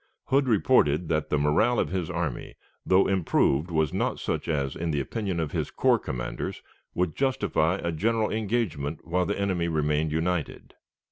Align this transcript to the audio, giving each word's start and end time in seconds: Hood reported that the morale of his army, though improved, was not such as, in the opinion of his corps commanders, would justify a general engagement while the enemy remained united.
Hood 0.29 0.47
reported 0.47 1.09
that 1.09 1.29
the 1.29 1.37
morale 1.37 1.77
of 1.79 1.89
his 1.91 2.09
army, 2.09 2.55
though 2.83 3.05
improved, 3.05 3.69
was 3.69 3.93
not 3.93 4.17
such 4.19 4.47
as, 4.47 4.75
in 4.75 4.89
the 4.89 4.99
opinion 4.99 5.39
of 5.39 5.51
his 5.51 5.69
corps 5.69 5.99
commanders, 5.99 6.63
would 6.95 7.15
justify 7.15 7.75
a 7.75 7.91
general 7.91 8.31
engagement 8.31 9.05
while 9.05 9.27
the 9.27 9.39
enemy 9.39 9.67
remained 9.67 10.11
united. 10.11 10.73